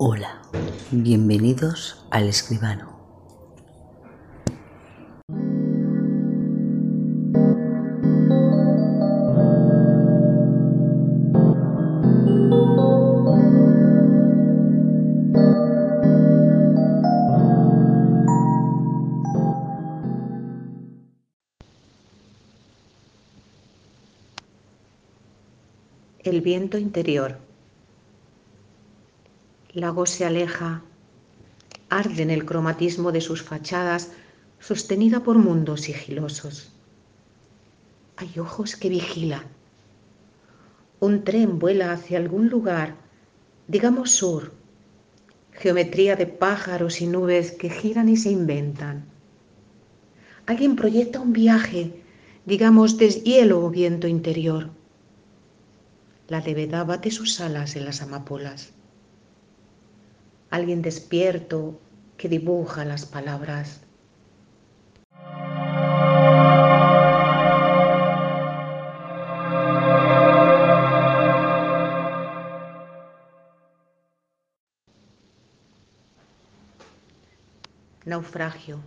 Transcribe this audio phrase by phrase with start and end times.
[0.00, 0.42] Hola,
[0.92, 2.96] bienvenidos al escribano.
[26.22, 27.47] El viento interior.
[29.80, 30.82] Lago se aleja,
[31.88, 34.10] arde en el cromatismo de sus fachadas,
[34.58, 36.72] sostenida por mundos sigilosos.
[38.16, 39.44] Hay ojos que vigilan.
[40.98, 42.96] Un tren vuela hacia algún lugar,
[43.68, 44.52] digamos sur,
[45.52, 49.04] geometría de pájaros y nubes que giran y se inventan.
[50.46, 52.02] Alguien proyecta un viaje,
[52.46, 54.70] digamos deshielo o viento interior.
[56.26, 58.72] La levedad bate sus alas en las amapolas.
[60.50, 61.78] Alguien despierto
[62.16, 63.82] que dibuja las palabras.
[78.06, 78.78] Naufragio.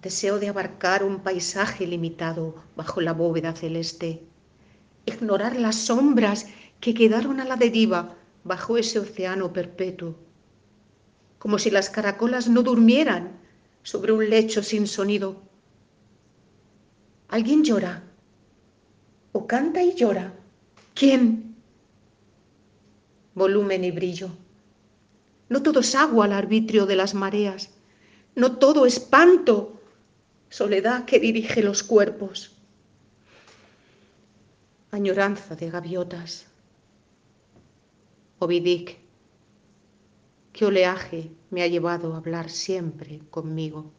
[0.00, 4.22] Deseo de abarcar un paisaje limitado bajo la bóveda celeste,
[5.06, 6.46] ignorar las sombras
[6.78, 10.14] que quedaron a la deriva bajo ese océano perpetuo,
[11.38, 13.38] como si las caracolas no durmieran
[13.82, 15.40] sobre un lecho sin sonido.
[17.28, 18.02] Alguien llora,
[19.32, 20.32] o canta y llora.
[20.94, 21.56] ¿Quién?
[23.34, 24.30] Volumen y brillo.
[25.48, 27.70] No todo es agua al arbitrio de las mareas,
[28.34, 29.80] no todo espanto,
[30.48, 32.52] soledad que dirige los cuerpos.
[34.90, 36.49] Añoranza de gaviotas.
[38.42, 38.96] Ovidic,
[40.54, 43.92] qué oleaje me ha llevado a hablar siempre conmigo.